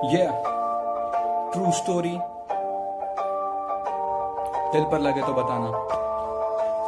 [0.00, 0.30] Yeah,
[1.52, 2.12] true story
[4.72, 5.70] दिल पर लगे तो बताना।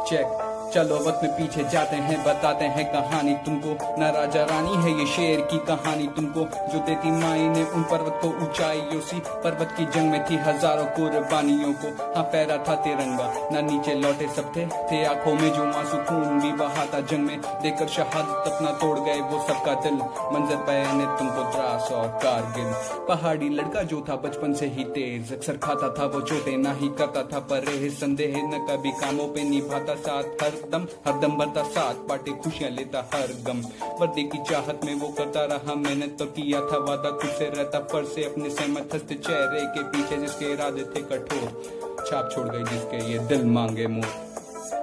[0.09, 0.39] चेक
[0.73, 5.41] चलो वक्त पीछे जाते हैं बताते हैं कहानी तुमको। न राजा रानी है ये शेर
[5.41, 10.11] की कहानी तुमको। जो देती माई ने उन पर्वत को ऊंचाई सी। पर्वत की जंग
[10.11, 15.03] में थी हज़ारों कुर्बानियों को। हाँ फहरा था तिरंगा। न नीचे लौटे सब थे थे
[15.05, 19.19] आँखों में जो मासू खून भी बहा था जंग में। देकर शहादत अपना तोड़ गए
[19.21, 19.93] वो सबका दिल।
[20.33, 22.71] मंजर बयाने तुमको त्रास और कारगिल।
[23.07, 26.89] पहाड़ी लड़का जो था बचपन से ही तेज। अक्सर खाता था वो चोटे ना ही
[26.89, 31.63] करता था पर संदेह न कभी कामों पे निभाता साथ। हर दम हर दम भरता
[31.69, 33.61] साथ। पाटे खुशियाँ लेता हर गम।
[33.99, 37.79] वर्दी की चाहत में वो करता रहा मैंने तो किया था वादा। खुद से रहता
[37.93, 42.63] पर से अपने सहमत हँसते चेहरे के पीछे जिसके इरादे थे कठोर। छाप छोड़ गई
[42.63, 44.32] जिसके ये दिल मांगे मोर।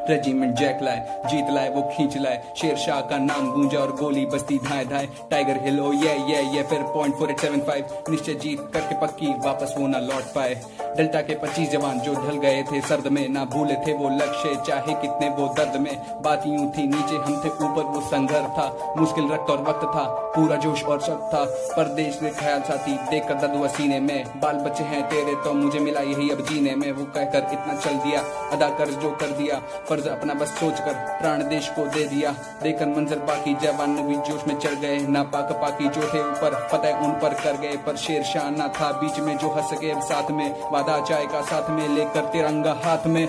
[0.08, 4.24] रेजिमेंट जैक लाए जीत लाए वो खींच लाए शेर शाह का नाम गूंजा और गोली
[4.32, 8.02] बस्ती धाए धाए टाइगर हिल ओ ये ये ये फिर point four eight seven five
[8.10, 10.54] Nishchay Jeet करके पक्की वापस वो ना लौट पाए
[10.96, 14.54] डेल्टा के पच्चीस जवान जो ढल गए थे सर्द में ना भूले थे वो लक्ष्य
[14.66, 18.66] चाहे कितने वो दर्द में बात यूँ थी नीचे हम थे ऊपर वो संघर्ष था
[18.96, 20.04] मुश्किल रक्त और वक्त था
[20.36, 21.44] पूरा जोश और शक था
[21.76, 25.80] परदेश ने ख्याल साथी देख कर ददुआ सीने में बाल बच्चे हैं तेरे तो मुझे
[25.80, 28.20] मिला यही अब जीने में वो कहकर इतना चल दिया
[28.52, 29.60] अदा कर जो कर दिया
[29.90, 32.30] फ़र्ज़ अपना बस सोच कर प्राण देश को दे दिया।
[32.62, 36.54] देकर मंजर बाकी जवान भी जोश में चढ़ गए। ना पाक पाकी जो थे ऊपर,
[36.72, 39.94] फतेह उन पर कर गए। पर शेर शाह ना था बीच में जो हंस गए
[40.00, 43.22] साथ में। वादा चाय का साथ में लेकर तिरंगा हाथ में।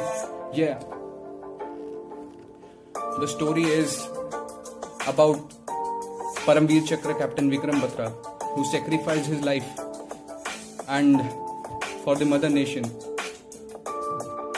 [0.55, 0.75] ये
[3.17, 3.97] the story is
[5.07, 5.49] about
[6.47, 8.07] Paramvir Chakra captain Vikram Batra,
[8.51, 9.69] who sacrificed his life
[10.89, 11.17] and
[12.05, 12.87] for the mother nation.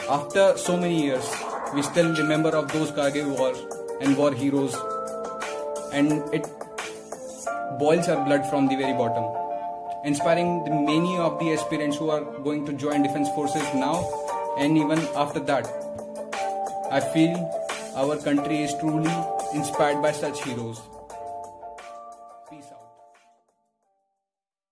[0.09, 1.33] After so many years
[1.73, 3.53] we still remember of those Kargil war
[4.01, 4.75] and war heroes
[5.91, 6.45] and it
[7.79, 9.25] boils our blood from the very bottom
[10.05, 13.95] inspiring the many of the aspirants who are going to join defense forces now
[14.57, 15.65] and even after that.
[16.91, 17.33] I feel
[17.95, 19.13] our country is truly
[19.53, 20.81] inspired by such heroes.